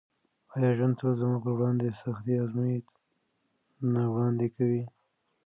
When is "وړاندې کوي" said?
4.13-4.83